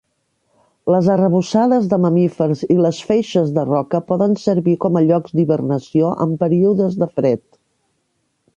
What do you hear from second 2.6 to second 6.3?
i les feixes de roca poden servir com a llocs d'hibernació